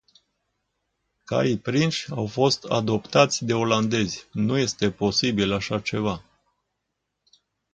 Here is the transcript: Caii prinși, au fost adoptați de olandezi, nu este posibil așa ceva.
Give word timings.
Caii 1.25 1.57
prinși, 1.59 2.11
au 2.11 2.27
fost 2.27 2.63
adoptați 2.63 3.45
de 3.45 3.53
olandezi, 3.53 4.27
nu 4.31 4.57
este 4.57 4.91
posibil 4.91 5.51
așa 5.51 5.79
ceva. 5.79 6.25